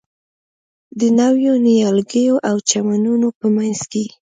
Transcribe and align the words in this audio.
د 0.99 1.01
نویو 1.19 1.53
نیالګیو 1.65 2.35
او 2.49 2.55
چمنونو 2.69 3.27
په 3.39 3.45
منځ 3.55 3.79
کې. 3.91 4.05